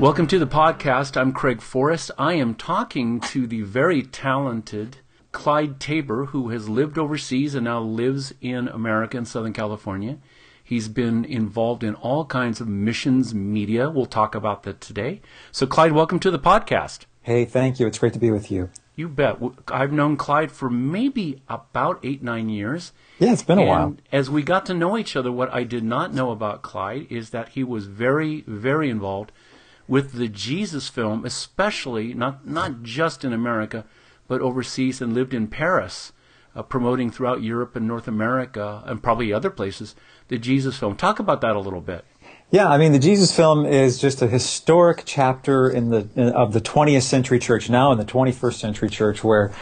Welcome 0.00 0.26
to 0.26 0.40
the 0.40 0.46
podcast. 0.46 1.16
I'm 1.16 1.32
Craig 1.32 1.62
Forrest. 1.62 2.10
I 2.18 2.34
am 2.34 2.56
talking 2.56 3.20
to 3.20 3.46
the 3.46 3.62
very 3.62 4.02
talented 4.02 4.98
Clyde 5.30 5.78
Taber, 5.78 6.26
who 6.26 6.48
has 6.48 6.68
lived 6.68 6.98
overseas 6.98 7.54
and 7.54 7.64
now 7.64 7.80
lives 7.80 8.34
in 8.40 8.66
America 8.66 9.16
in 9.16 9.24
Southern 9.24 9.52
California. 9.52 10.18
He's 10.64 10.88
been 10.88 11.24
involved 11.24 11.84
in 11.84 11.94
all 11.94 12.24
kinds 12.24 12.60
of 12.60 12.66
missions 12.66 13.34
media. 13.34 13.88
We'll 13.88 14.06
talk 14.06 14.34
about 14.34 14.64
that 14.64 14.80
today. 14.80 15.20
So, 15.52 15.64
Clyde, 15.64 15.92
welcome 15.92 16.18
to 16.20 16.30
the 16.30 16.40
podcast. 16.40 17.04
Hey, 17.22 17.44
thank 17.44 17.78
you. 17.78 17.86
It's 17.86 17.98
great 17.98 18.14
to 18.14 18.18
be 18.18 18.32
with 18.32 18.50
you. 18.50 18.70
You 18.96 19.08
bet. 19.08 19.38
I've 19.68 19.92
known 19.92 20.16
Clyde 20.16 20.50
for 20.50 20.68
maybe 20.68 21.42
about 21.48 22.00
eight, 22.02 22.22
nine 22.22 22.48
years. 22.48 22.92
Yeah, 23.18 23.32
it's 23.32 23.42
been 23.42 23.58
a 23.58 23.62
and 23.62 23.70
while. 23.70 23.96
As 24.10 24.28
we 24.28 24.42
got 24.42 24.66
to 24.66 24.74
know 24.74 24.98
each 24.98 25.14
other, 25.16 25.30
what 25.30 25.52
I 25.54 25.62
did 25.64 25.84
not 25.84 26.12
know 26.12 26.32
about 26.32 26.62
Clyde 26.62 27.06
is 27.10 27.30
that 27.30 27.50
he 27.50 27.62
was 27.62 27.86
very, 27.86 28.42
very 28.46 28.90
involved 28.90 29.32
with 29.86 30.12
the 30.12 30.28
Jesus 30.28 30.88
film, 30.88 31.24
especially 31.24 32.14
not 32.14 32.46
not 32.46 32.82
just 32.82 33.24
in 33.24 33.32
America, 33.32 33.84
but 34.28 34.40
overseas, 34.40 35.00
and 35.00 35.14
lived 35.14 35.34
in 35.34 35.48
Paris, 35.48 36.12
uh, 36.54 36.62
promoting 36.62 37.10
throughout 37.10 37.42
Europe 37.42 37.76
and 37.76 37.86
North 37.86 38.08
America 38.08 38.82
and 38.86 39.02
probably 39.02 39.32
other 39.32 39.50
places 39.50 39.94
the 40.28 40.38
Jesus 40.38 40.78
film. 40.78 40.96
Talk 40.96 41.18
about 41.18 41.40
that 41.42 41.56
a 41.56 41.60
little 41.60 41.80
bit. 41.80 42.04
Yeah, 42.50 42.68
I 42.68 42.78
mean, 42.78 42.92
the 42.92 42.98
Jesus 42.98 43.34
film 43.34 43.66
is 43.66 43.98
just 43.98 44.22
a 44.22 44.28
historic 44.28 45.02
chapter 45.04 45.68
in 45.68 45.90
the 45.90 46.08
in, 46.14 46.28
of 46.28 46.52
the 46.52 46.60
20th 46.60 47.02
century 47.02 47.38
church, 47.38 47.68
now 47.68 47.90
in 47.90 47.98
the 47.98 48.04
21st 48.04 48.54
century 48.54 48.88
church, 48.88 49.24
where 49.24 49.52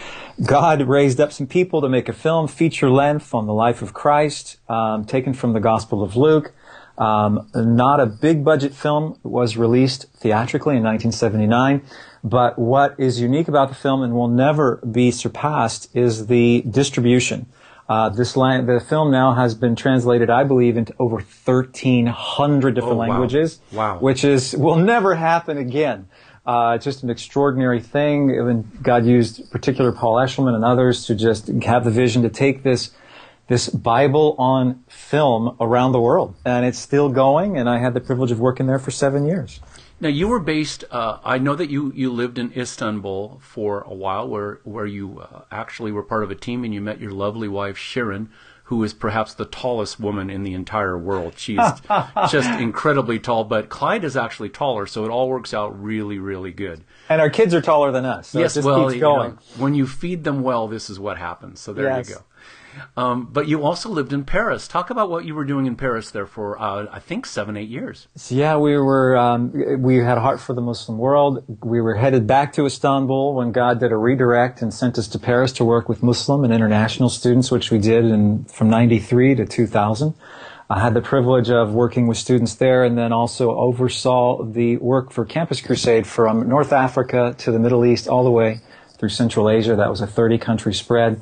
God 0.44 0.82
raised 0.82 1.20
up 1.20 1.32
some 1.32 1.46
people 1.46 1.80
to 1.80 1.88
make 1.88 2.08
a 2.08 2.12
film, 2.12 2.48
feature 2.48 2.90
length 2.90 3.34
on 3.34 3.46
the 3.46 3.54
life 3.54 3.80
of 3.80 3.94
Christ, 3.94 4.58
um, 4.68 5.04
taken 5.04 5.32
from 5.32 5.52
the 5.54 5.60
Gospel 5.60 6.02
of 6.02 6.16
Luke. 6.16 6.52
Um, 6.98 7.48
not 7.54 8.00
a 8.00 8.06
big 8.06 8.44
budget 8.44 8.74
film 8.74 9.18
it 9.24 9.28
was 9.28 9.56
released 9.56 10.06
theatrically 10.16 10.76
in 10.76 10.82
1979, 10.84 11.82
but 12.22 12.58
what 12.58 12.94
is 12.98 13.20
unique 13.20 13.48
about 13.48 13.68
the 13.70 13.74
film 13.74 14.02
and 14.02 14.12
will 14.14 14.28
never 14.28 14.76
be 14.88 15.10
surpassed 15.10 15.88
is 15.96 16.26
the 16.26 16.62
distribution. 16.68 17.46
Uh, 17.88 18.08
this 18.08 18.34
the 18.34 18.84
film 18.88 19.10
now 19.10 19.32
has 19.34 19.54
been 19.54 19.74
translated, 19.74 20.30
I 20.30 20.44
believe, 20.44 20.76
into 20.76 20.94
over 20.98 21.16
1,300 21.16 22.74
different 22.74 22.94
Oh, 22.94 22.96
wow. 22.96 23.08
languages, 23.08 23.60
Wow. 23.72 23.98
which 23.98 24.24
is 24.24 24.54
will 24.56 24.76
never 24.76 25.14
happen 25.14 25.58
again. 25.58 26.08
Uh, 26.46 26.76
just 26.78 27.02
an 27.02 27.10
extraordinary 27.10 27.80
thing. 27.80 28.30
Even 28.30 28.70
God 28.82 29.04
used 29.06 29.50
particular 29.50 29.92
Paul 29.92 30.16
Eshelman 30.16 30.54
and 30.54 30.64
others 30.64 31.06
to 31.06 31.14
just 31.14 31.48
have 31.64 31.84
the 31.84 31.90
vision 31.90 32.22
to 32.22 32.28
take 32.28 32.62
this 32.62 32.90
this 33.48 33.68
Bible 33.68 34.34
on 34.38 34.82
film 34.88 35.56
around 35.60 35.92
the 35.92 36.00
world, 36.00 36.34
and 36.44 36.64
it's 36.64 36.78
still 36.78 37.08
going. 37.08 37.56
And 37.58 37.68
I 37.68 37.78
had 37.78 37.94
the 37.94 38.00
privilege 38.00 38.30
of 38.30 38.40
working 38.40 38.66
there 38.66 38.78
for 38.78 38.90
seven 38.90 39.26
years. 39.26 39.60
Now 40.00 40.08
you 40.08 40.26
were 40.26 40.40
based. 40.40 40.84
Uh, 40.90 41.18
I 41.24 41.38
know 41.38 41.54
that 41.54 41.70
you, 41.70 41.92
you 41.94 42.12
lived 42.12 42.38
in 42.38 42.52
Istanbul 42.56 43.40
for 43.42 43.82
a 43.82 43.94
while, 43.94 44.26
where 44.28 44.60
where 44.64 44.86
you 44.86 45.20
uh, 45.20 45.42
actually 45.50 45.92
were 45.92 46.02
part 46.02 46.24
of 46.24 46.30
a 46.30 46.34
team, 46.34 46.64
and 46.64 46.74
you 46.74 46.80
met 46.80 47.00
your 47.00 47.12
lovely 47.12 47.46
wife 47.46 47.76
Sharon, 47.78 48.28
who 48.64 48.82
is 48.82 48.94
perhaps 48.94 49.34
the 49.34 49.44
tallest 49.44 50.00
woman 50.00 50.28
in 50.28 50.42
the 50.42 50.54
entire 50.54 50.98
world. 50.98 51.34
She's 51.36 51.60
just 52.30 52.50
incredibly 52.58 53.20
tall. 53.20 53.44
But 53.44 53.68
Clyde 53.68 54.02
is 54.02 54.16
actually 54.16 54.48
taller, 54.48 54.86
so 54.86 55.04
it 55.04 55.08
all 55.10 55.28
works 55.28 55.54
out 55.54 55.80
really 55.80 56.18
really 56.18 56.50
good. 56.52 56.82
And 57.08 57.20
our 57.20 57.30
kids 57.30 57.54
are 57.54 57.60
taller 57.62 57.92
than 57.92 58.04
us, 58.04 58.28
so 58.28 58.40
yes, 58.40 58.56
well, 58.56 58.86
keeps 58.88 58.96
you 58.96 59.02
know, 59.02 59.38
when 59.56 59.74
you 59.74 59.86
feed 59.86 60.24
them 60.24 60.42
well, 60.42 60.66
this 60.66 60.90
is 60.90 60.98
what 60.98 61.18
happens. 61.18 61.60
So 61.60 61.72
there 61.72 61.86
Yes. 61.86 62.08
you 62.08 62.14
go. 62.16 62.22
Um, 62.96 63.28
but 63.30 63.48
you 63.48 63.64
also 63.64 63.88
lived 63.88 64.12
in 64.12 64.24
Paris. 64.24 64.68
Talk 64.68 64.90
about 64.90 65.10
what 65.10 65.24
you 65.24 65.34
were 65.34 65.44
doing 65.44 65.66
in 65.66 65.76
Paris 65.76 66.10
there 66.10 66.26
for 66.26 66.60
uh, 66.60 66.86
I 66.90 66.98
think 66.98 67.26
seven 67.26 67.56
eight 67.56 67.68
years. 67.68 68.08
So, 68.16 68.34
yeah, 68.34 68.56
we 68.56 68.76
were 68.76 69.16
um, 69.16 69.52
we 69.82 69.96
had 69.96 70.18
a 70.18 70.20
heart 70.20 70.40
for 70.40 70.54
the 70.54 70.60
Muslim 70.60 70.98
world. 70.98 71.44
We 71.62 71.80
were 71.80 71.94
headed 71.94 72.26
back 72.26 72.52
to 72.54 72.66
Istanbul 72.66 73.34
when 73.34 73.52
God 73.52 73.80
did 73.80 73.92
a 73.92 73.96
redirect 73.96 74.62
and 74.62 74.72
sent 74.72 74.98
us 74.98 75.08
to 75.08 75.18
Paris 75.18 75.52
to 75.52 75.64
work 75.64 75.88
with 75.88 76.02
Muslim 76.02 76.44
and 76.44 76.52
international 76.52 77.08
students, 77.08 77.50
which 77.50 77.70
we 77.70 77.78
did 77.78 78.04
in 78.04 78.44
from 78.44 78.68
'93 78.68 79.34
to 79.36 79.46
2000. 79.46 80.14
I 80.72 80.80
had 80.80 80.94
the 80.94 81.02
privilege 81.02 81.50
of 81.50 81.74
working 81.74 82.06
with 82.06 82.16
students 82.16 82.54
there, 82.54 82.82
and 82.82 82.96
then 82.96 83.12
also 83.12 83.54
oversaw 83.54 84.42
the 84.42 84.78
work 84.78 85.12
for 85.12 85.26
Campus 85.26 85.60
Crusade 85.60 86.06
from 86.06 86.48
North 86.48 86.72
Africa 86.72 87.34
to 87.38 87.52
the 87.52 87.58
Middle 87.58 87.84
East, 87.84 88.08
all 88.08 88.24
the 88.24 88.30
way 88.30 88.60
through 88.96 89.10
Central 89.10 89.50
Asia. 89.50 89.76
That 89.76 89.90
was 89.90 90.00
a 90.00 90.06
30 90.06 90.38
country 90.38 90.72
spread, 90.72 91.20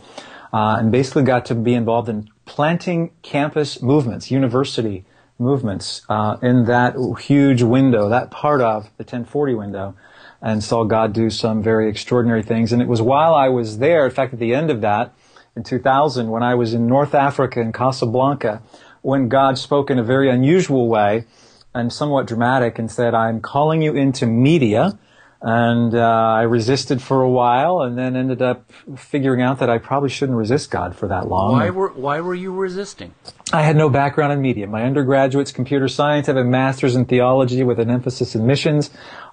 uh, 0.52 0.76
and 0.78 0.90
basically 0.90 1.22
got 1.22 1.44
to 1.46 1.54
be 1.54 1.74
involved 1.74 2.08
in 2.08 2.28
planting 2.44 3.10
campus 3.22 3.80
movements, 3.82 4.30
university 4.30 5.04
movements 5.38 6.02
uh, 6.08 6.36
in 6.42 6.64
that 6.66 6.94
huge 7.20 7.62
window, 7.62 8.08
that 8.08 8.30
part 8.30 8.60
of 8.60 8.84
the 8.96 9.04
1040 9.04 9.54
window, 9.54 9.96
and 10.42 10.62
saw 10.62 10.84
God 10.84 11.12
do 11.12 11.30
some 11.30 11.62
very 11.62 11.88
extraordinary 11.88 12.42
things. 12.42 12.72
And 12.72 12.80
it 12.80 12.88
was 12.88 13.02
while 13.02 13.34
I 13.34 13.48
was 13.48 13.78
there, 13.78 14.06
in 14.06 14.10
fact, 14.10 14.32
at 14.32 14.38
the 14.38 14.54
end 14.54 14.70
of 14.70 14.80
that, 14.80 15.14
in 15.56 15.64
2000, 15.64 16.30
when 16.30 16.42
I 16.42 16.54
was 16.54 16.74
in 16.74 16.86
North 16.86 17.14
Africa 17.14 17.60
in 17.60 17.72
Casablanca, 17.72 18.62
when 19.02 19.28
God 19.28 19.58
spoke 19.58 19.90
in 19.90 19.98
a 19.98 20.04
very 20.04 20.30
unusual 20.30 20.88
way 20.88 21.26
and 21.74 21.92
somewhat 21.92 22.26
dramatic 22.26 22.78
and 22.78 22.90
said, 22.90 23.14
I'm 23.14 23.40
calling 23.40 23.82
you 23.82 23.94
into 23.94 24.26
media. 24.26 24.98
And 25.42 25.94
uh, 25.94 26.00
I 26.00 26.42
resisted 26.42 27.00
for 27.00 27.22
a 27.22 27.30
while 27.30 27.80
and 27.80 27.96
then 27.96 28.14
ended 28.14 28.42
up 28.42 28.70
figuring 28.96 29.40
out 29.40 29.58
that 29.60 29.70
I 29.70 29.78
probably 29.78 30.10
shouldn't 30.10 30.36
resist 30.36 30.70
God 30.70 30.94
for 30.94 31.08
that 31.08 31.28
long. 31.28 31.52
Why 31.52 31.70
were 31.70 31.88
why 31.88 32.20
were 32.20 32.34
you 32.34 32.52
resisting? 32.52 33.14
I 33.50 33.62
had 33.62 33.74
no 33.74 33.88
background 33.88 34.34
in 34.34 34.42
media. 34.42 34.66
My 34.66 34.82
undergraduate's 34.84 35.52
computer 35.52 35.88
science. 35.88 36.28
I 36.28 36.32
have 36.32 36.44
a 36.44 36.48
master's 36.48 36.94
in 36.94 37.06
theology 37.06 37.64
with 37.64 37.80
an 37.80 37.90
emphasis 37.90 38.34
in 38.34 38.46
missions. 38.46 38.90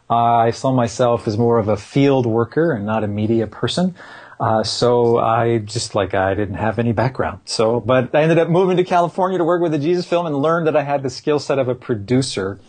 Uh, 0.09 0.15
I 0.15 0.51
saw 0.51 0.71
myself 0.71 1.27
as 1.27 1.37
more 1.37 1.59
of 1.59 1.67
a 1.67 1.75
field 1.75 2.25
worker 2.25 2.71
and 2.71 2.85
not 2.85 3.03
a 3.03 3.07
media 3.07 3.45
person. 3.45 3.93
Uh, 4.39 4.63
so 4.63 5.17
I 5.17 5.57
just 5.57 5.95
like 5.95 6.13
I 6.13 6.35
didn't 6.35 6.55
have 6.55 6.79
any 6.79 6.93
background. 6.93 7.41
So, 7.45 7.81
but 7.81 8.15
I 8.15 8.21
ended 8.21 8.37
up 8.37 8.49
moving 8.49 8.77
to 8.77 8.83
California 8.83 9.39
to 9.39 9.43
work 9.43 9.61
with 9.61 9.71
the 9.71 9.79
Jesus 9.79 10.07
film 10.07 10.25
and 10.25 10.35
learned 10.37 10.67
that 10.67 10.77
I 10.77 10.83
had 10.83 11.03
the 11.03 11.09
skill 11.09 11.39
set 11.39 11.59
of 11.59 11.67
a 11.67 11.75
producer 11.75 12.59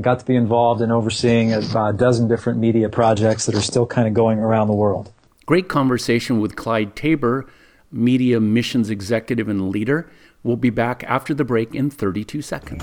got 0.00 0.20
to 0.20 0.24
be 0.24 0.36
involved 0.36 0.80
in 0.80 0.90
overseeing 0.90 1.52
a, 1.52 1.58
a 1.58 1.92
dozen 1.92 2.28
different 2.28 2.58
media 2.58 2.88
projects 2.88 3.46
that 3.46 3.54
are 3.54 3.60
still 3.60 3.86
kind 3.86 4.08
of 4.08 4.14
going 4.14 4.38
around 4.38 4.68
the 4.68 4.74
world. 4.74 5.12
Great 5.44 5.68
conversation 5.68 6.40
with 6.40 6.56
Clyde 6.56 6.96
Taber, 6.96 7.46
media 7.90 8.40
missions 8.40 8.90
executive 8.90 9.48
and 9.48 9.70
leader. 9.70 10.10
We'll 10.44 10.56
be 10.56 10.70
back 10.70 11.04
after 11.04 11.34
the 11.34 11.44
break 11.44 11.74
in 11.74 11.90
32 11.90 12.42
seconds. 12.42 12.82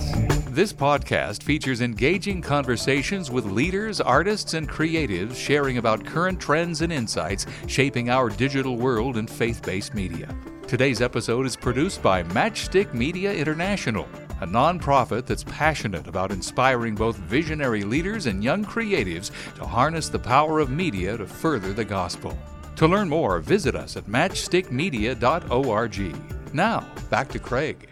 This 0.50 0.72
podcast 0.72 1.44
features 1.44 1.82
engaging 1.82 2.42
conversations 2.42 3.30
with 3.32 3.46
leaders, 3.46 4.00
artists, 4.00 4.54
and 4.54 4.70
creatives 4.70 5.36
sharing 5.36 5.78
about 5.78 6.06
current 6.06 6.40
trends 6.40 6.82
and 6.82 6.94
insights 6.94 7.46
shaping 7.68 8.10
our 8.10 8.30
digital 8.30 8.78
world 8.78 9.18
and 9.18 9.30
faith 9.30 9.62
based 9.62 9.94
media. 9.94 10.34
Today's 10.68 11.02
episode 11.02 11.46
is 11.46 11.56
produced 11.56 12.02
by 12.04 12.24
Matchstick 12.24 12.94
Media 12.94 13.34
International, 13.34 14.08
a 14.42 14.48
nonprofit 14.48 15.26
that's 15.26 15.44
passionate 15.44 16.08
about 16.08 16.32
inspiring 16.32 16.96
both 16.96 17.18
visionary 17.18 17.84
leaders 17.84 18.26
and 18.26 18.42
young 18.44 18.64
creatives 18.64 19.32
to 19.56 19.66
harness 19.66 20.10
the 20.10 20.20
power 20.20 20.60
of 20.60 20.70
media 20.70 21.18
to 21.18 21.26
further 21.26 21.74
the 21.74 21.86
gospel. 21.86 22.38
To 22.78 22.88
learn 22.88 23.10
more, 23.10 23.40
visit 23.40 23.76
us 23.76 23.98
at 23.98 24.06
matchstickmedia.org. 24.06 26.54
Now, 26.54 26.88
back 27.10 27.30
to 27.30 27.40
Craig. 27.40 27.90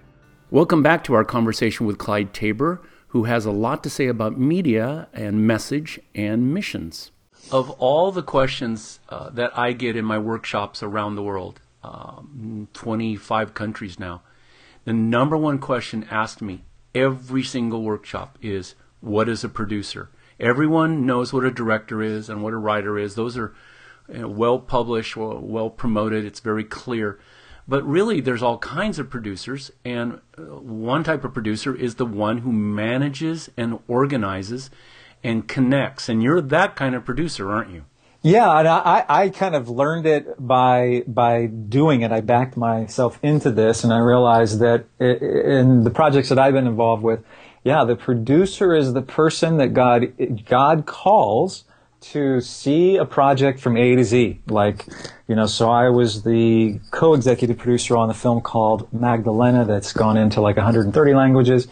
Welcome 0.50 0.82
back 0.82 1.04
to 1.04 1.14
our 1.14 1.26
conversation 1.26 1.86
with 1.86 1.98
Clyde 1.98 2.34
Taber, 2.34 2.82
who 3.10 3.26
has 3.26 3.46
a 3.46 3.52
lot 3.52 3.84
to 3.84 3.90
say 3.90 4.08
about 4.08 4.40
media 4.40 5.10
and 5.14 5.46
message 5.46 6.00
and 6.16 6.54
missions. 6.54 7.12
Of 7.52 7.70
all 7.72 8.14
the 8.14 8.24
questions 8.24 9.02
uh, 9.10 9.30
that 9.32 9.58
I 9.58 9.74
get 9.74 9.98
in 9.98 10.06
my 10.06 10.18
workshops 10.18 10.82
around 10.82 11.16
the 11.16 11.24
world, 11.24 11.60
um, 11.84 12.70
25 12.74 13.54
countries 13.54 14.00
now, 14.00 14.22
the 14.88 14.94
number 14.94 15.36
one 15.36 15.60
question 15.60 16.08
asked 16.10 16.42
me 16.42 16.64
every 16.96 17.44
single 17.44 17.84
workshop 17.84 18.38
is 18.42 18.74
what 19.02 19.28
is 19.28 19.44
a 19.44 19.50
producer? 19.50 20.10
Everyone 20.40 21.06
knows 21.06 21.34
what 21.34 21.44
a 21.44 21.52
director 21.52 22.02
is 22.02 22.30
and 22.30 22.42
what 22.42 22.54
a 22.54 22.58
writer 22.58 22.98
is. 22.98 23.16
Those 23.16 23.36
are 23.36 23.54
you 24.08 24.20
know, 24.20 24.30
well 24.30 24.60
published, 24.60 25.18
well, 25.18 25.40
well 25.42 25.70
promoted. 25.70 26.24
It's 26.24 26.40
very 26.40 26.64
clear. 26.64 27.20
But 27.68 27.86
really, 27.86 28.22
there's 28.22 28.42
all 28.42 28.60
kinds 28.60 28.98
of 28.98 29.10
producers, 29.10 29.72
and 29.84 30.22
uh, 30.38 30.44
one 30.44 31.04
type 31.04 31.26
of 31.26 31.34
producer 31.34 31.76
is 31.76 31.96
the 31.96 32.06
one 32.06 32.38
who 32.38 32.54
manages 32.54 33.52
and 33.58 33.80
organizes 33.90 34.70
and 35.22 35.50
connects. 35.50 36.08
And 36.08 36.24
you're 36.24 36.40
that 36.40 36.78
kind 36.78 36.96
of 36.96 37.04
producer, 37.04 37.52
aren't 37.52 37.72
you? 37.72 37.84
Yeah, 38.28 38.60
and 38.60 38.68
I, 38.68 39.06
I 39.08 39.30
kind 39.30 39.56
of 39.56 39.70
learned 39.70 40.06
it 40.06 40.36
by 40.38 41.04
by 41.08 41.46
doing 41.46 42.02
it. 42.02 42.12
I 42.12 42.20
backed 42.20 42.58
myself 42.58 43.18
into 43.24 43.52
this, 43.52 43.86
and 43.86 43.94
I 43.94 44.00
realized 44.00 44.60
that 44.60 44.84
in 45.00 45.86
the 45.86 45.90
projects 45.90 46.28
that 46.28 46.38
I've 46.38 46.52
been 46.52 46.68
involved 46.68 47.04
with, 47.04 47.24
yeah, 47.64 47.86
the 47.86 47.96
producer 47.96 48.76
is 48.76 48.92
the 48.92 49.02
person 49.02 49.56
that 49.60 49.70
God 49.70 50.12
God 50.46 50.86
calls 50.86 51.64
to 52.02 52.42
see 52.42 52.98
a 52.98 53.06
project 53.06 53.62
from 53.62 53.78
A 53.78 53.96
to 53.96 54.04
Z. 54.04 54.42
Like, 54.48 54.86
you 55.30 55.36
know, 55.36 55.46
so 55.46 55.72
I 55.72 55.88
was 55.88 56.24
the 56.24 56.82
co-executive 56.92 57.58
producer 57.58 57.96
on 57.96 58.10
the 58.10 58.14
film 58.14 58.42
called 58.42 58.92
Magdalena 58.92 59.64
that's 59.64 59.94
gone 59.94 60.18
into 60.18 60.42
like 60.42 60.58
130 60.58 61.14
languages. 61.14 61.70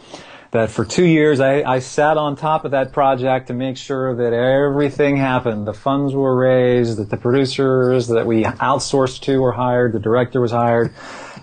That 0.56 0.72
for 0.72 0.86
two 0.86 1.04
years 1.04 1.42
I, 1.42 1.63
I 1.63 1.80
sat 1.80 2.16
on 2.16 2.38
top 2.38 2.63
of 2.63 2.72
that 2.72 2.94
project 2.94 3.48
to 3.48 3.54
make 3.54 3.75
sure 3.75 4.16
that 4.16 4.31
everything 4.31 5.18
happened. 5.18 5.68
The 5.68 5.74
funds 5.74 6.13
were 6.13 6.34
raised, 6.34 6.98
that 6.98 7.10
the 7.10 7.18
producers 7.18 8.07
that 8.07 8.25
we 8.25 8.46
outsourced 8.46 9.19
to 9.24 9.42
were 9.42 9.52
hired, 9.52 9.92
the 9.92 10.00
director 10.00 10.40
was 10.40 10.54
hired, 10.54 10.94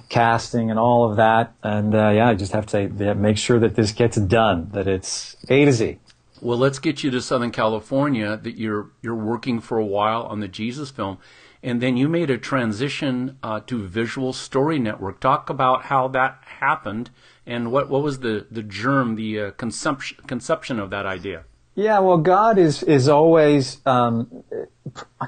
casting 0.08 0.70
and 0.70 0.78
all 0.78 1.10
of 1.10 1.18
that. 1.18 1.52
And 1.62 1.94
uh, 1.94 2.08
yeah, 2.08 2.30
I 2.30 2.34
just 2.34 2.52
have 2.52 2.64
to 2.68 2.90
yeah, 2.98 3.12
make 3.12 3.36
sure 3.36 3.58
that 3.58 3.74
this 3.74 3.92
gets 3.92 4.16
done, 4.16 4.70
that 4.72 4.88
it's 4.88 5.36
A 5.50 5.66
to 5.66 5.72
Z. 5.72 5.98
Well, 6.40 6.56
let's 6.56 6.78
get 6.78 7.04
you 7.04 7.10
to 7.10 7.20
Southern 7.20 7.50
California. 7.50 8.38
That 8.38 8.56
you're 8.56 8.92
you're 9.02 9.14
working 9.14 9.60
for 9.60 9.76
a 9.76 9.84
while 9.84 10.22
on 10.22 10.40
the 10.40 10.48
Jesus 10.48 10.90
film, 10.90 11.18
and 11.62 11.82
then 11.82 11.98
you 11.98 12.08
made 12.08 12.30
a 12.30 12.38
transition 12.38 13.36
uh, 13.42 13.60
to 13.66 13.86
Visual 13.86 14.32
Story 14.32 14.78
Network. 14.78 15.20
Talk 15.20 15.50
about 15.50 15.84
how 15.84 16.08
that 16.08 16.38
happened 16.60 17.10
and 17.46 17.72
what 17.72 17.88
what 17.88 18.02
was 18.02 18.20
the 18.20 18.46
the 18.50 18.62
germ, 18.62 19.16
the 19.16 19.40
uh, 19.40 19.50
conception 19.52 20.18
conception 20.26 20.78
of 20.78 20.90
that 20.90 21.06
idea. 21.06 21.44
Yeah, 21.74 22.00
well, 22.00 22.18
God 22.18 22.58
is 22.58 22.82
is 22.82 23.08
always 23.08 23.78
um, 23.86 24.44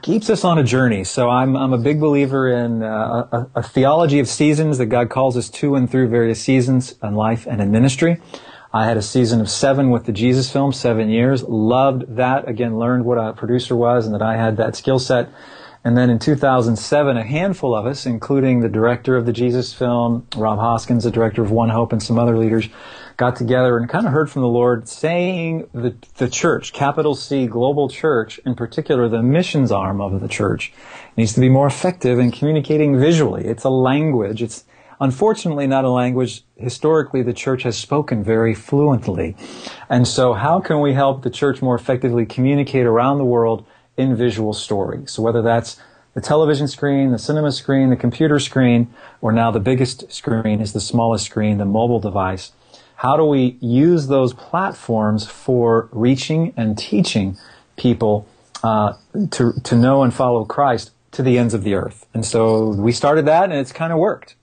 keeps 0.03 0.29
us 0.29 0.45
on 0.45 0.59
a 0.59 0.63
journey. 0.63 1.05
So 1.05 1.31
I'm 1.31 1.57
I'm 1.57 1.73
a 1.73 1.79
big 1.79 2.01
believer 2.01 2.53
in 2.53 2.83
uh, 2.83 3.29
a, 3.33 3.51
a 3.57 3.63
theology 3.63 4.19
of 4.19 4.29
seasons 4.29 4.79
that 4.79 4.87
God 4.87 5.09
calls 5.09 5.37
us 5.37 5.49
to 5.51 5.75
and 5.75 5.91
through 5.91 6.09
various 6.09 6.43
seasons 6.43 6.97
in 7.03 7.15
life 7.15 7.47
and 7.47 7.61
in 7.61 7.71
ministry. 7.71 8.21
I 8.75 8.87
had 8.87 8.97
a 8.97 9.03
season 9.03 9.41
of 9.41 9.49
seven 9.49 9.91
with 9.91 10.05
the 10.05 10.13
Jesus 10.13 10.51
film, 10.51 10.73
seven 10.73 11.09
years. 11.09 11.45
Loved 11.45 12.17
that. 12.17 12.49
Again, 12.49 12.77
learned 12.77 13.05
what 13.05 13.19
a 13.19 13.33
producer 13.33 13.77
was 13.77 14.05
and 14.05 14.15
that 14.15 14.23
I 14.23 14.37
had 14.37 14.57
that 14.57 14.75
skill 14.77 14.99
set. 14.99 15.29
And 15.85 15.99
then 15.99 16.09
in 16.09 16.19
2007, 16.19 17.17
a 17.17 17.23
handful 17.23 17.75
of 17.75 17.85
us, 17.85 18.07
including 18.07 18.61
the 18.61 18.71
director 18.71 19.17
of 19.17 19.27
the 19.27 19.35
Jesus 19.35 19.75
film, 19.75 20.27
Rob 20.35 20.59
Hoskins, 20.59 21.05
the 21.05 21.11
director 21.11 21.43
of 21.43 21.51
One 21.51 21.69
Hope, 21.69 21.93
and 21.93 22.03
some 22.03 22.19
other 22.19 22.39
leaders, 22.39 22.71
got 23.19 23.37
together 23.37 23.77
and 23.77 23.87
kind 23.87 24.07
of 24.07 24.13
heard 24.13 24.31
from 24.31 24.41
the 24.41 24.49
Lord 24.49 24.89
saying 24.89 25.69
the, 25.75 25.95
the 26.17 26.29
church, 26.29 26.73
capital 26.73 27.15
C, 27.15 27.47
global 27.47 27.91
church, 27.91 28.41
in 28.47 28.55
particular, 28.55 29.11
the 29.11 29.23
missions 29.23 29.71
arm 29.71 30.01
of 30.01 30.23
the 30.23 30.29
church, 30.29 30.73
needs 31.19 31.35
to 31.35 31.41
be 31.41 31.51
more 31.51 31.67
effective 31.67 32.19
in 32.19 32.33
communicating 32.33 32.99
visually. 32.99 33.45
It's 33.45 33.65
a 33.65 33.71
language. 33.71 34.43
It's, 34.43 34.65
unfortunately 35.01 35.67
not 35.67 35.85
a 35.85 35.91
language 35.91 36.45
historically 36.57 37.21
the 37.21 37.33
church 37.33 37.65
has 37.65 37.77
spoken 37.77 38.23
very 38.23 38.55
fluently. 38.55 39.37
And 39.89 40.07
so 40.07 40.33
how 40.33 40.61
can 40.61 40.81
we 40.81 40.95
help 40.95 41.23
the 41.23 41.31
church 41.31 41.61
more 41.61 41.75
effectively 41.75 42.25
communicate 42.25 42.87
around 42.87 43.19
the 43.19 43.25
world 43.25 43.67
in 43.97 44.17
visual 44.17 44.53
story? 44.53 45.03
So 45.07 45.23
whether 45.23 45.43
that's 45.43 45.79
the 46.15 46.21
television 46.21 46.69
screen, 46.69 47.11
the 47.11 47.19
cinema 47.19 47.53
screen, 47.53 47.91
the 47.91 47.97
computer 47.97 48.39
screen, 48.39 48.93
or 49.21 49.33
now 49.33 49.51
the 49.51 49.61
biggest 49.61 50.13
screen 50.13 50.61
is 50.61 50.73
the 50.73 50.81
smallest 50.81 51.27
screen, 51.27 51.59
the 51.59 51.65
mobile 51.65 52.01
device. 52.01 52.53
How 52.97 53.17
do 53.17 53.25
we 53.25 53.57
use 53.61 54.07
those 54.07 54.33
platforms 54.33 55.27
for 55.27 55.89
reaching 55.93 56.55
and 56.57 56.79
teaching 56.79 57.37
people 57.77 58.27
uh, 58.63 58.95
to 59.33 59.53
to 59.65 59.77
know 59.77 60.03
and 60.03 60.15
follow 60.15 60.45
Christ 60.45 60.93
to 61.13 61.23
the 61.23 61.37
ends 61.37 61.53
of 61.53 61.65
the 61.65 61.75
earth? 61.75 62.07
And 62.15 62.25
so 62.25 62.69
we 62.69 62.93
started 62.93 63.27
that, 63.27 63.45
and 63.45 63.55
it's 63.55 63.73
kind 63.73 63.93
of 63.93 63.99
worked. 63.99 64.37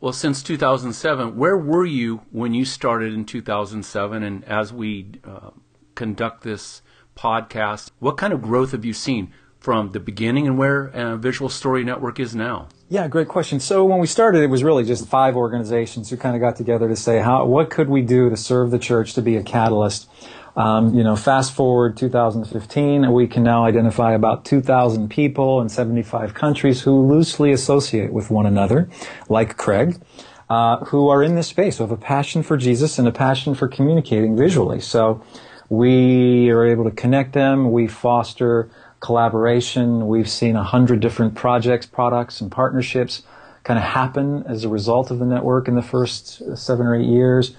Well, 0.00 0.14
since 0.14 0.42
2007, 0.42 1.36
where 1.36 1.58
were 1.58 1.84
you 1.84 2.22
when 2.32 2.54
you 2.54 2.64
started 2.64 3.12
in 3.12 3.26
2007? 3.26 4.22
And 4.22 4.44
as 4.44 4.72
we 4.72 5.08
uh, 5.22 5.50
conduct 5.94 6.42
this 6.42 6.80
podcast, 7.16 7.90
what 7.98 8.16
kind 8.16 8.32
of 8.32 8.42
growth 8.42 8.72
have 8.72 8.84
you 8.84 8.92
seen 8.92 9.32
from 9.58 9.90
the 9.90 10.00
beginning 10.00 10.46
and 10.46 10.58
where 10.58 10.88
uh, 10.90 11.16
Visual 11.16 11.48
Story 11.48 11.84
Network 11.84 12.18
is 12.18 12.34
now? 12.34 12.68
Yeah, 12.88 13.06
great 13.08 13.28
question. 13.28 13.60
So 13.60 13.84
when 13.84 14.00
we 14.00 14.06
started, 14.06 14.42
it 14.42 14.48
was 14.48 14.64
really 14.64 14.84
just 14.84 15.06
five 15.06 15.36
organizations 15.36 16.10
who 16.10 16.16
kind 16.16 16.34
of 16.34 16.40
got 16.40 16.56
together 16.56 16.88
to 16.88 16.96
say, 16.96 17.20
how, 17.20 17.44
what 17.44 17.70
could 17.70 17.88
we 17.88 18.02
do 18.02 18.30
to 18.30 18.36
serve 18.36 18.70
the 18.70 18.78
church 18.78 19.14
to 19.14 19.22
be 19.22 19.36
a 19.36 19.42
catalyst? 19.42 20.08
Um, 20.56 20.94
you 20.94 21.04
know, 21.04 21.14
fast 21.14 21.54
forward 21.54 21.96
2015, 21.96 23.12
we 23.12 23.28
can 23.28 23.44
now 23.44 23.64
identify 23.64 24.12
about 24.12 24.44
2,000 24.44 25.08
people 25.08 25.60
in 25.60 25.68
75 25.68 26.34
countries 26.34 26.82
who 26.82 27.06
loosely 27.06 27.52
associate 27.52 28.12
with 28.12 28.30
one 28.30 28.46
another, 28.46 28.88
like 29.28 29.56
Craig, 29.56 30.00
uh, 30.48 30.78
who 30.86 31.08
are 31.08 31.22
in 31.22 31.36
this 31.36 31.46
space, 31.46 31.78
who 31.78 31.84
have 31.84 31.92
a 31.92 31.96
passion 31.96 32.42
for 32.42 32.56
Jesus 32.56 32.98
and 32.98 33.06
a 33.06 33.12
passion 33.12 33.54
for 33.54 33.68
communicating 33.68 34.36
visually. 34.36 34.80
So 34.80 35.22
we 35.70 36.50
are 36.50 36.66
able 36.66 36.84
to 36.84 36.90
connect 36.90 37.32
them. 37.32 37.72
We 37.72 37.86
foster 37.86 38.68
collaboration. 38.98 40.08
We've 40.08 40.28
seen 40.28 40.56
a 40.56 40.64
hundred 40.64 41.00
different 41.00 41.34
projects, 41.34 41.86
products, 41.86 42.40
and 42.40 42.52
partnerships 42.52 43.22
kind 43.62 43.78
of 43.78 43.84
happen 43.84 44.42
as 44.46 44.64
a 44.64 44.68
result 44.68 45.10
of 45.10 45.18
the 45.18 45.24
network 45.24 45.68
in 45.68 45.76
the 45.76 45.82
first 45.82 46.56
seven 46.56 46.86
or 46.86 46.96
eight 46.96 47.06
years. 47.06 47.52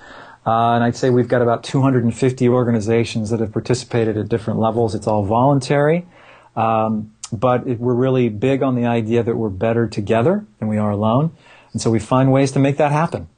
Uh, 0.46 0.74
and 0.74 0.84
I'd 0.84 0.96
say 0.96 1.10
we've 1.10 1.28
got 1.28 1.42
about 1.42 1.63
250 1.63 2.50
organizations 2.50 3.30
that 3.30 3.40
have 3.40 3.54
participated 3.54 4.18
at 4.18 4.28
different 4.28 4.60
levels. 4.60 4.94
It's 4.94 5.07
all 5.07 5.24
voluntary. 5.24 6.06
Um, 6.56 7.14
but 7.31 7.66
it, 7.68 7.80
we're 7.80 7.94
really 7.94 8.28
big 8.28 8.62
on 8.62 8.75
the 8.75 8.86
idea 8.86 9.24
that 9.24 9.36
we're 9.36 9.50
better 9.50 9.88
together 9.88 10.46
than 10.60 10.68
we 10.68 10.78
are 10.78 10.92
alone. 10.92 11.31
And 11.72 11.81
so 11.81 11.90
we 11.90 12.00
find 12.00 12.31
ways 12.31 12.52
to 12.54 12.60
make 12.60 12.78
that 12.78 12.92
happen. 12.92 13.30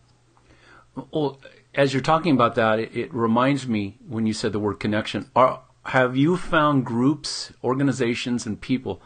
Well, 1.11 1.37
as 1.75 1.93
you're 1.93 2.01
talking 2.01 2.33
about 2.33 2.55
that, 2.55 2.79
it, 2.79 2.95
it 2.95 3.13
reminds 3.13 3.67
me 3.67 3.97
when 4.07 4.25
you 4.25 4.33
said 4.33 4.53
the 4.53 4.59
word 4.59 4.79
connection. 4.79 5.29
Are, 5.35 5.61
have 5.85 6.15
you 6.15 6.37
found 6.37 6.85
groups, 6.85 7.51
organizations, 7.63 8.45
and 8.45 8.59
people 8.59 9.01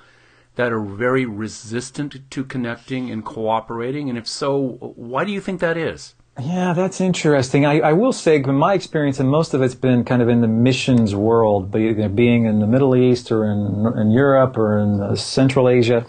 that 0.55 0.71
are 0.71 0.83
very 0.83 1.25
resistant 1.25 2.29
to 2.29 2.43
connecting 2.43 3.09
and 3.09 3.23
cooperating? 3.23 4.09
And 4.09 4.17
if 4.17 4.27
so, 4.27 4.77
why 4.95 5.23
do 5.23 5.31
you 5.31 5.41
think 5.41 5.59
that 5.61 5.77
is? 5.77 6.15
Yeah, 6.39 6.73
that's 6.73 7.01
interesting. 7.01 7.65
I, 7.65 7.79
I 7.79 7.93
will 7.93 8.13
say, 8.13 8.35
in 8.35 8.55
my 8.55 8.75
experience, 8.75 9.19
and 9.19 9.27
most 9.27 9.55
of 9.55 9.63
it's 9.63 9.73
been 9.73 10.03
kind 10.03 10.21
of 10.21 10.29
in 10.29 10.41
the 10.41 10.47
missions 10.47 11.15
world, 11.15 11.71
being 11.71 12.45
in 12.45 12.59
the 12.59 12.67
Middle 12.67 12.95
East 12.95 13.31
or 13.31 13.45
in, 13.45 13.99
in 13.99 14.11
Europe 14.11 14.55
or 14.55 14.77
in 14.77 15.01
uh, 15.01 15.15
Central 15.15 15.67
Asia, 15.67 16.05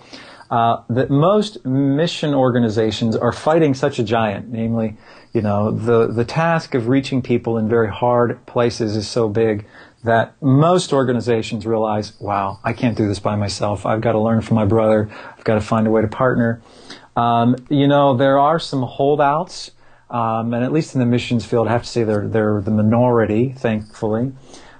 uh, 0.50 0.82
that 0.88 1.10
most 1.10 1.64
mission 1.64 2.34
organizations 2.34 3.16
are 3.16 3.32
fighting 3.32 3.74
such 3.74 3.98
a 3.98 4.02
giant. 4.02 4.48
Namely, 4.48 4.96
you 5.32 5.42
know, 5.42 5.70
the, 5.70 6.06
the 6.06 6.24
task 6.24 6.74
of 6.74 6.88
reaching 6.88 7.22
people 7.22 7.58
in 7.58 7.68
very 7.68 7.88
hard 7.88 8.44
places 8.46 8.96
is 8.96 9.08
so 9.08 9.28
big 9.28 9.66
that 10.04 10.40
most 10.40 10.92
organizations 10.92 11.66
realize, 11.66 12.18
wow, 12.20 12.60
I 12.64 12.72
can't 12.72 12.96
do 12.96 13.08
this 13.08 13.18
by 13.18 13.36
myself. 13.36 13.84
I've 13.84 14.00
got 14.00 14.12
to 14.12 14.20
learn 14.20 14.40
from 14.40 14.54
my 14.54 14.64
brother. 14.64 15.10
I've 15.36 15.44
got 15.44 15.54
to 15.54 15.60
find 15.60 15.86
a 15.86 15.90
way 15.90 16.02
to 16.02 16.08
partner. 16.08 16.62
Um, 17.16 17.56
you 17.68 17.88
know, 17.88 18.16
there 18.16 18.38
are 18.38 18.60
some 18.60 18.82
holdouts 18.82 19.72
um, 20.10 20.54
and 20.54 20.64
at 20.64 20.72
least 20.72 20.94
in 20.94 21.00
the 21.00 21.06
missions 21.06 21.44
field, 21.44 21.68
I 21.68 21.72
have 21.72 21.82
to 21.82 21.88
say 21.88 22.02
they're 22.02 22.26
they're 22.26 22.60
the 22.60 22.70
minority, 22.70 23.52
thankfully, 23.52 24.32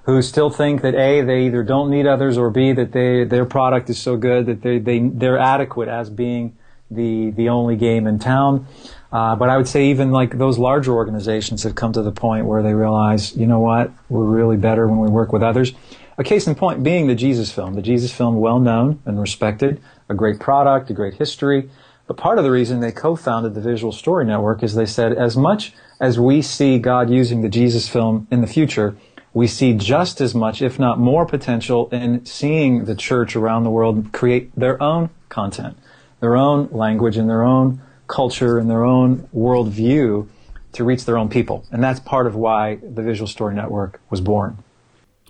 who 0.08 0.22
still 0.22 0.48
think 0.48 0.80
that 0.80 0.94
a 0.94 1.20
they 1.20 1.44
either 1.44 1.62
don't 1.62 1.90
need 1.90 2.06
others 2.06 2.38
or 2.38 2.50
b 2.50 2.72
that 2.72 2.92
they 2.92 3.24
their 3.24 3.44
product 3.44 3.90
is 3.90 3.98
so 3.98 4.16
good 4.16 4.46
that 4.46 4.62
they 4.62 4.78
they 4.78 5.00
they're 5.00 5.38
adequate 5.38 5.86
as 5.86 6.08
being 6.08 6.56
the 6.90 7.30
the 7.32 7.50
only 7.50 7.76
game 7.76 8.06
in 8.06 8.18
town. 8.18 8.66
Uh, 9.12 9.36
but 9.36 9.50
I 9.50 9.58
would 9.58 9.68
say 9.68 9.90
even 9.90 10.10
like 10.10 10.38
those 10.38 10.58
larger 10.58 10.92
organizations 10.92 11.62
have 11.62 11.74
come 11.74 11.92
to 11.92 12.02
the 12.02 12.12
point 12.12 12.46
where 12.46 12.62
they 12.62 12.72
realize, 12.72 13.36
you 13.36 13.46
know 13.46 13.60
what, 13.60 13.90
we're 14.08 14.24
really 14.24 14.56
better 14.56 14.86
when 14.86 14.98
we 14.98 15.08
work 15.08 15.30
with 15.30 15.42
others. 15.42 15.72
A 16.16 16.24
case 16.24 16.46
in 16.46 16.54
point 16.54 16.82
being 16.82 17.06
the 17.06 17.14
Jesus 17.14 17.52
film. 17.52 17.74
The 17.74 17.82
Jesus 17.82 18.10
film, 18.10 18.40
well 18.40 18.58
known 18.58 19.02
and 19.04 19.20
respected, 19.20 19.80
a 20.08 20.14
great 20.14 20.40
product, 20.40 20.88
a 20.88 20.94
great 20.94 21.14
history. 21.14 21.70
But 22.06 22.16
part 22.16 22.38
of 22.38 22.44
the 22.44 22.50
reason 22.50 22.80
they 22.80 22.92
co-founded 22.92 23.54
the 23.54 23.60
Visual 23.60 23.92
Story 23.92 24.24
Network 24.24 24.62
is 24.62 24.74
they 24.74 24.86
said 24.86 25.12
as 25.12 25.36
much 25.36 25.74
as 26.00 26.18
we 26.18 26.40
see 26.40 26.78
God 26.78 27.10
using 27.10 27.42
the 27.42 27.50
Jesus 27.50 27.88
film 27.88 28.26
in 28.30 28.40
the 28.40 28.46
future, 28.46 28.96
we 29.34 29.46
see 29.46 29.74
just 29.74 30.20
as 30.20 30.34
much, 30.34 30.62
if 30.62 30.78
not 30.78 30.98
more 30.98 31.26
potential 31.26 31.88
in 31.90 32.24
seeing 32.24 32.84
the 32.84 32.94
church 32.94 33.36
around 33.36 33.64
the 33.64 33.70
world 33.70 34.12
create 34.12 34.50
their 34.56 34.82
own 34.82 35.10
content, 35.28 35.76
their 36.20 36.36
own 36.36 36.68
language 36.70 37.16
and 37.16 37.28
their 37.28 37.42
own 37.42 37.80
culture 38.06 38.58
and 38.58 38.70
their 38.70 38.84
own 38.84 39.28
worldview 39.34 40.26
to 40.72 40.84
reach 40.84 41.04
their 41.04 41.18
own 41.18 41.28
people. 41.28 41.64
And 41.70 41.82
that's 41.82 42.00
part 42.00 42.26
of 42.26 42.34
why 42.34 42.76
the 42.76 43.02
Visual 43.02 43.26
Story 43.26 43.54
Network 43.54 44.00
was 44.10 44.20
born. 44.20 44.62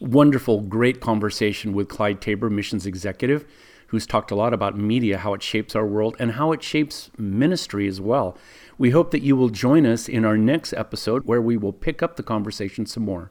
Wonderful, 0.01 0.61
great 0.61 1.01
conversation 1.01 1.73
with 1.73 1.89
Clyde 1.89 2.21
Taber, 2.21 2.49
missions 2.49 2.87
executive 2.87 3.45
who's 3.89 4.07
talked 4.07 4.31
a 4.31 4.35
lot 4.35 4.53
about 4.53 4.77
media, 4.77 5.19
how 5.19 5.35
it 5.35 5.43
shapes 5.43 5.75
our 5.75 5.87
world, 5.87 6.15
and 6.19 6.33
how 6.33 6.53
it 6.53 6.63
shapes 6.63 7.11
ministry 7.17 7.89
as 7.89 8.01
well. 8.01 8.37
We 8.77 8.91
hope 8.91 9.11
that 9.11 9.23
you 9.23 9.35
will 9.35 9.49
join 9.49 9.87
us 9.87 10.09
in 10.09 10.25
our 10.25 10.37
next 10.37 10.73
episode 10.75 11.25
where 11.25 11.41
we 11.41 11.57
will 11.57 11.73
pick 11.73 12.03
up 12.03 12.17
the 12.17 12.23
conversation 12.23 12.87
some 12.87 13.05
more. 13.05 13.31